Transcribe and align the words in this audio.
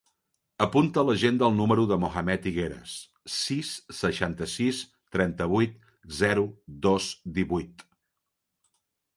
Apunta 0.65 1.01
a 1.01 1.07
l'agenda 1.09 1.45
el 1.51 1.57
número 1.57 1.83
del 1.91 1.99
Mohammed 2.03 2.47
Higueras: 2.51 2.95
sis, 3.33 3.73
seixanta-sis, 3.99 4.81
trenta-vuit, 5.17 5.77
zero, 6.23 6.47
dos, 6.89 7.13
divuit. 7.37 7.87